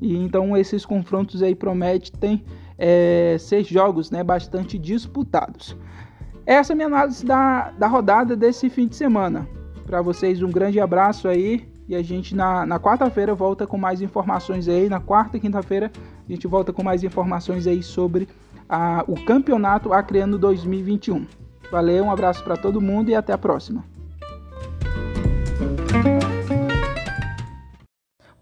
E 0.00 0.16
então 0.16 0.56
esses 0.56 0.84
confrontos 0.84 1.42
aí 1.42 1.54
prometem 1.54 2.44
é, 2.78 3.36
seis 3.38 3.66
jogos 3.66 4.10
né, 4.10 4.22
bastante 4.22 4.78
disputados. 4.78 5.76
Essa 6.46 6.72
é 6.72 6.74
a 6.74 6.76
minha 6.76 6.86
análise 6.86 7.26
da, 7.26 7.72
da 7.76 7.88
rodada 7.88 8.36
desse 8.36 8.70
fim 8.70 8.86
de 8.86 8.94
semana. 8.94 9.48
Para 9.84 10.00
vocês, 10.00 10.40
um 10.40 10.50
grande 10.50 10.78
abraço 10.78 11.26
aí. 11.26 11.68
E 11.88 11.94
a 11.94 12.02
gente 12.02 12.36
na, 12.36 12.64
na 12.64 12.78
quarta-feira 12.78 13.34
volta 13.34 13.66
com 13.66 13.76
mais 13.76 14.00
informações 14.00 14.68
aí. 14.68 14.88
Na 14.88 15.00
quarta 15.00 15.36
e 15.36 15.40
quinta-feira 15.40 15.90
a 15.96 16.32
gente 16.32 16.46
volta 16.46 16.72
com 16.72 16.84
mais 16.84 17.02
informações 17.02 17.66
aí 17.66 17.82
sobre 17.82 18.28
a, 18.68 19.04
o 19.08 19.14
campeonato 19.24 19.92
Acreano 19.92 20.38
2021. 20.38 21.26
Valeu, 21.70 22.04
um 22.04 22.12
abraço 22.12 22.44
para 22.44 22.56
todo 22.56 22.80
mundo 22.80 23.10
e 23.10 23.14
até 23.16 23.32
a 23.32 23.38
próxima. 23.38 23.84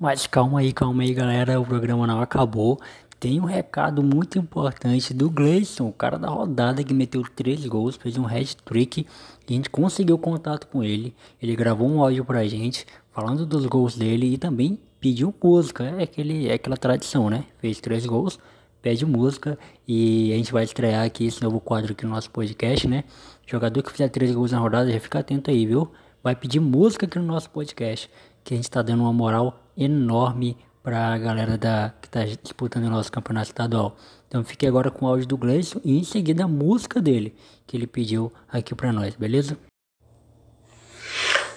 Mas 0.05 0.27
calma 0.27 0.61
aí, 0.61 0.71
calma 0.71 1.03
aí, 1.03 1.15
galera. 1.15 1.59
O 1.59 1.65
programa 1.65 2.07
não 2.07 2.21
acabou. 2.21 2.79
Tem 3.25 3.41
um 3.41 3.47
recado 3.47 4.03
muito 4.03 4.39
importante 4.39 5.15
do 5.15 5.31
Gleison, 5.31 5.89
o 5.89 5.93
cara 5.95 6.19
da 6.19 6.29
rodada 6.29 6.85
que 6.85 6.93
meteu 6.93 7.23
três 7.23 7.65
gols, 7.65 7.97
fez 7.97 8.19
um 8.19 8.27
hat-trick 8.27 9.07
a 9.49 9.51
gente 9.51 9.71
conseguiu 9.71 10.19
contato 10.19 10.67
com 10.67 10.85
ele. 10.85 11.15
Ele 11.41 11.57
gravou 11.57 11.89
um 11.89 12.03
áudio 12.03 12.23
pra 12.23 12.47
gente 12.47 12.87
falando 13.13 13.47
dos 13.47 13.65
gols 13.65 13.97
dele 13.97 14.35
e 14.35 14.37
também 14.37 14.79
pediu 15.01 15.35
música. 15.43 15.85
É, 15.85 16.03
aquele, 16.03 16.51
é 16.51 16.53
aquela 16.53 16.77
tradição, 16.77 17.31
né? 17.31 17.47
Fez 17.61 17.81
três 17.81 18.05
gols, 18.05 18.39
pede 18.83 19.07
música 19.07 19.59
e 19.89 20.31
a 20.31 20.37
gente 20.37 20.53
vai 20.53 20.65
estrear 20.65 21.07
aqui 21.07 21.25
esse 21.25 21.43
novo 21.43 21.61
quadro 21.61 21.93
aqui 21.93 22.05
no 22.05 22.11
nosso 22.11 22.31
podcast, 22.31 22.87
né? 22.87 23.05
Jogador 23.47 23.83
que 23.83 23.91
fizer 23.91 24.11
três 24.11 24.35
gols 24.35 24.53
na 24.53 24.59
rodada, 24.59 24.93
já 24.93 25.01
fica 25.01 25.21
atento 25.21 25.51
aí, 25.51 25.65
viu? 25.65 25.91
Vai 26.23 26.37
pedir 26.37 26.61
música 26.61 27.07
aqui 27.07 27.19
no 27.19 27.25
nosso 27.25 27.49
podcast, 27.49 28.11
que 28.45 28.53
a 28.53 28.57
gente 28.59 28.71
tá 28.71 28.83
dando 28.83 29.01
uma 29.01 29.15
moral 29.15 29.63
enorme 29.75 30.59
para 30.85 31.15
a 31.15 31.19
galera 31.19 31.57
da, 31.57 31.95
que 31.99 32.07
está 32.07 32.25
disputando 32.43 32.85
o 32.85 32.91
nosso 32.91 33.11
campeonato 33.11 33.49
estadual. 33.49 33.97
Então 34.29 34.45
fique 34.45 34.67
agora 34.67 34.91
com 34.91 35.07
o 35.07 35.09
áudio 35.09 35.27
do 35.27 35.39
Gleison 35.39 35.81
e 35.83 35.99
em 35.99 36.05
seguida 36.05 36.45
a 36.45 36.49
música 36.49 37.01
dele, 37.01 37.35
que 37.67 37.75
ele 37.75 37.87
pediu 37.87 38.31
aqui 38.53 38.75
para 38.75 38.93
nós, 38.93 39.15
beleza? 39.15 39.59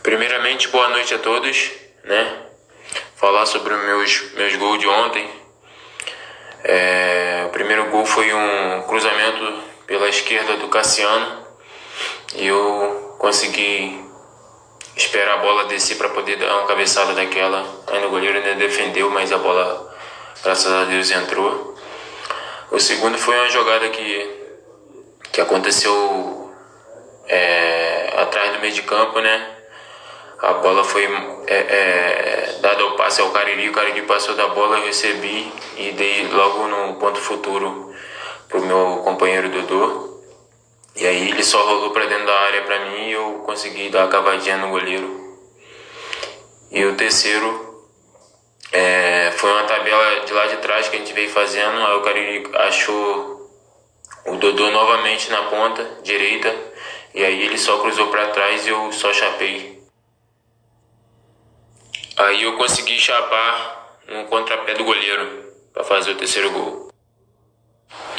Primeiramente, 0.02 0.70
boa 0.70 0.88
noite 0.88 1.14
a 1.14 1.20
todos, 1.20 1.72
né? 2.06 2.46
Falar 3.18 3.46
sobre 3.46 3.74
os 3.74 3.84
meus, 3.84 4.34
meus 4.36 4.56
gols 4.56 4.80
de 4.80 4.88
ontem. 4.88 5.30
É, 6.64 7.44
o 7.48 7.50
primeiro 7.50 7.90
gol 7.90 8.06
foi 8.06 8.34
um 8.34 8.84
cruzamento 8.84 9.62
pela 9.86 10.08
esquerda 10.08 10.56
do 10.56 10.70
Cassiano 10.70 11.46
e 12.36 12.48
eu 12.48 13.18
consegui 13.20 14.07
esperar 14.98 15.36
a 15.36 15.38
bola 15.38 15.66
descer 15.66 15.98
para 15.98 16.10
poder 16.10 16.38
dar 16.38 16.54
uma 16.58 16.68
cabeçada 16.68 17.14
daquela. 17.14 17.66
Ainda 17.88 18.08
o 18.08 18.10
goleiro 18.10 18.38
ainda 18.38 18.56
defendeu, 18.56 19.10
mas 19.10 19.32
a 19.32 19.38
bola, 19.38 19.96
graças 20.44 20.72
a 20.72 20.86
Deus, 20.86 21.12
entrou. 21.12 21.76
O 22.72 22.80
segundo 22.80 23.18
foi 23.18 23.36
uma 23.36 23.50
jogada 23.50 23.88
que, 23.90 24.30
que 25.32 25.40
aconteceu 25.40 26.52
é, 27.28 28.14
atrás 28.18 28.54
do 28.54 28.60
meio 28.60 28.74
de 28.74 28.82
campo, 28.82 29.20
né? 29.20 29.54
A 30.40 30.54
bola 30.54 30.84
foi 30.84 31.04
é, 31.48 31.56
é, 31.56 32.56
dada 32.62 32.84
ao 32.84 32.92
passe 32.92 33.22
ao 33.22 33.32
Cariri, 33.32 33.70
o 33.70 33.72
Cariri 33.72 34.04
passou 34.04 34.36
da 34.36 34.48
bola, 34.50 34.78
eu 34.78 34.86
recebi 34.86 35.52
e 35.78 35.92
dei 35.94 36.28
logo 36.28 36.68
no 36.68 36.96
ponto 36.96 37.20
futuro 37.20 37.94
pro 38.48 38.62
meu 38.62 39.02
companheiro 39.04 39.50
Dodô. 39.50 40.17
E 41.00 41.06
aí 41.06 41.30
ele 41.30 41.44
só 41.44 41.64
rolou 41.64 41.92
para 41.92 42.08
dentro 42.08 42.26
da 42.26 42.40
área 42.40 42.64
para 42.64 42.86
mim 42.86 43.10
e 43.10 43.12
eu 43.12 43.44
consegui 43.46 43.90
dar 43.90 44.06
a 44.06 44.08
cavadinha 44.08 44.58
no 44.58 44.70
goleiro. 44.70 45.38
E 46.72 46.84
o 46.86 46.96
terceiro 46.96 47.88
é, 48.72 49.32
foi 49.38 49.52
uma 49.52 49.64
tabela 49.66 50.26
de 50.26 50.34
lá 50.34 50.48
de 50.48 50.58
trás 50.58 50.90
que 50.90 50.96
a 50.96 51.00
gente 51.00 51.14
veio 51.14 51.30
fazendo, 51.30 51.78
aí 51.86 51.98
o 51.98 52.02
Cariri 52.02 52.50
achou 52.56 53.48
o 54.26 54.36
Dodô 54.38 54.72
novamente 54.72 55.30
na 55.30 55.44
ponta 55.44 55.84
direita 56.02 56.54
e 57.14 57.24
aí 57.24 57.44
ele 57.44 57.58
só 57.58 57.80
cruzou 57.80 58.08
para 58.08 58.30
trás 58.30 58.66
e 58.66 58.70
eu 58.70 58.92
só 58.92 59.14
chapei. 59.14 59.82
Aí 62.18 62.42
eu 62.42 62.58
consegui 62.58 62.98
chapar 62.98 64.00
no 64.08 64.26
contrapé 64.26 64.74
do 64.74 64.84
goleiro 64.84 65.54
para 65.72 65.84
fazer 65.84 66.12
o 66.12 66.16
terceiro 66.16 66.50
gol. 66.50 66.87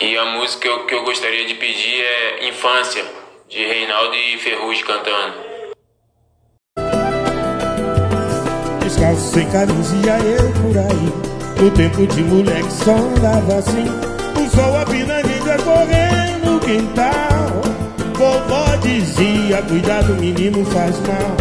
E 0.01 0.17
a 0.17 0.25
música 0.27 0.69
que 0.87 0.95
eu 0.95 1.03
gostaria 1.03 1.45
de 1.45 1.55
pedir 1.55 2.01
é 2.01 2.49
Infância, 2.49 3.05
de 3.49 3.67
Reinaldo 3.67 4.15
e 4.15 4.39
Ferrugem 4.39 4.85
cantando. 4.85 5.35
Descalço 8.81 9.33
sem 9.33 9.51
camisa 9.51 9.97
eu 10.25 10.53
por 10.63 10.79
aí. 10.79 11.61
No 11.61 11.71
tempo 11.73 12.07
de 12.07 12.23
moleque 12.23 12.73
só 12.73 12.93
andava 12.93 13.57
assim. 13.57 13.87
O 14.41 14.55
sol 14.55 14.77
a 14.77 14.87
pina 14.87 15.21
negra 15.21 15.59
correndo 15.65 16.53
no 16.53 16.61
quintal. 16.61 17.61
Vovó 18.15 18.77
dizia, 18.77 19.61
cuidado 19.63 20.15
menino 20.15 20.65
faz 20.67 20.97
mal. 21.01 21.37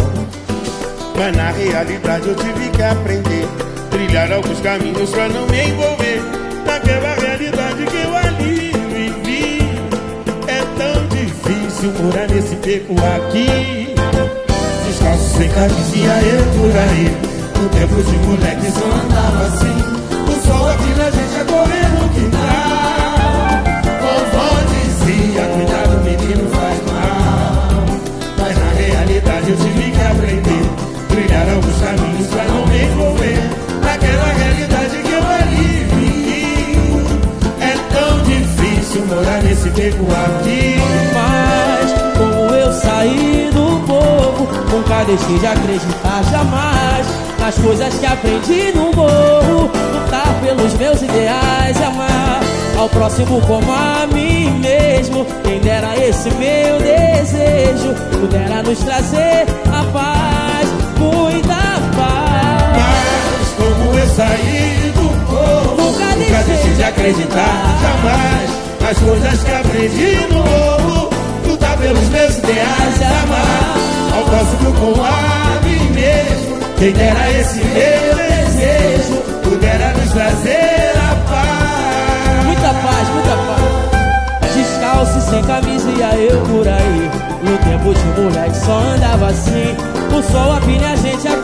Mas 1.16 1.36
na 1.36 1.52
realidade 1.52 2.28
eu 2.28 2.34
tive 2.34 2.70
que 2.70 2.82
aprender. 2.82 3.46
Trilhar 3.88 4.32
alguns 4.32 4.60
caminhos 4.60 5.10
pra 5.10 5.28
não 5.28 5.46
me 5.46 5.62
envolver. 5.62 6.20
Naquela 6.66 7.14
realidade 7.14 7.86
que 7.86 8.07
morar 11.86 12.26
nesse 12.28 12.56
beco 12.56 12.92
aqui. 12.92 13.94
Descalço 14.86 15.36
sem 15.36 15.48
camisinha 15.48 16.12
eu 16.22 16.44
por 16.58 16.76
aí. 16.76 17.16
No 17.56 17.68
tempo 17.68 18.02
de 18.02 18.16
moleque 18.26 18.70
só 18.72 18.84
andava 18.84 19.46
assim. 19.46 19.76
O 20.26 20.46
sol 20.46 20.68
aqui 20.70 20.90
na 20.98 21.10
gente 21.10 21.36
é 21.38 21.44
correr 21.44 21.88
no 21.90 22.08
quintal 22.10 22.38
Vovó 24.00 24.48
dizia, 24.72 25.42
cuidado 25.54 26.04
menino 26.04 26.50
faz 26.50 26.78
mal. 26.92 27.84
Mas 28.38 28.58
na 28.58 28.70
realidade 28.72 29.50
eu 29.50 29.56
tive 29.56 29.90
que 29.92 30.02
aprender. 30.02 30.64
Trilhar 31.08 31.48
alguns 31.48 31.78
caminhos 31.80 32.26
pra 32.26 32.44
não 32.44 32.66
me 32.66 32.82
envolver. 32.82 33.40
Naquela 33.84 34.32
realidade 34.32 34.96
que 34.98 35.12
eu 35.12 35.26
ali 35.28 35.86
vi. 35.94 36.16
É 37.60 37.74
tão 37.94 38.22
difícil 38.24 39.06
morar 39.06 39.42
nesse 39.44 39.70
beco 39.70 40.06
aqui. 40.12 40.47
Nunca 44.98 45.04
deixei 45.04 45.38
de 45.38 45.46
acreditar 45.46 46.24
jamais 46.30 47.06
nas 47.38 47.54
coisas 47.58 47.94
que 47.94 48.06
aprendi 48.06 48.72
no 48.74 48.92
morro. 48.92 49.70
Lutar 49.92 50.40
pelos 50.42 50.74
meus 50.74 51.02
ideais 51.02 51.78
e 51.78 51.84
amar 51.84 52.40
ao 52.76 52.88
próximo 52.88 53.40
como 53.42 53.70
a 53.70 54.06
mim 54.12 54.50
mesmo. 54.58 55.26
Quem 55.44 55.60
dera 55.60 55.96
esse 55.96 56.30
meu 56.30 56.78
desejo 56.78 57.94
pudera 58.12 58.62
nos 58.62 58.78
trazer 58.80 59.46
a 59.72 59.84
paz 59.92 60.68
muita 60.98 61.54
paz. 61.96 62.78
Mas 63.38 63.48
como 63.56 63.98
eu 63.98 64.06
saí 64.08 64.92
do 64.94 65.26
povo, 65.26 65.82
nunca, 65.82 66.16
nunca 66.16 66.42
deixei 66.44 66.72
de 66.72 66.82
acreditar 66.82 67.78
jamais 67.82 68.50
nas 68.80 68.98
coisas 68.98 69.44
que 69.44 69.52
aprendi 69.52 70.26
no 70.32 70.38
morro. 70.38 71.10
Lutar 71.46 71.76
pelos 71.78 72.08
meus 72.08 72.38
ideais 72.38 73.00
e 73.00 73.04
amar 73.04 73.77
próximo 74.28 74.72
com 74.74 75.02
a 75.02 75.60
mim 75.62 75.90
mesmo. 75.90 76.58
Quem 76.78 76.92
dera 76.92 77.30
esse 77.30 77.58
meu 77.58 78.16
desejo 78.16 79.16
pudera 79.42 79.92
nos 79.94 80.10
trazer 80.12 80.92
a 80.96 81.16
paz. 81.30 82.44
Muita 82.44 82.68
paz, 82.68 83.08
muita 83.14 83.36
paz. 83.46 84.54
Descalço 84.54 85.30
sem 85.30 85.42
camisa 85.44 85.90
ia 85.90 86.14
eu 86.16 86.40
por 86.42 86.68
aí. 86.68 87.10
No 87.42 87.58
tempo 87.58 87.94
de 87.94 88.20
moleque 88.20 88.56
só 88.56 88.78
andava 88.78 89.28
assim. 89.28 89.76
O 90.16 90.22
sol 90.32 90.52
apilha 90.52 90.90
a 90.90 90.96
gente 90.96 91.28
a 91.28 91.36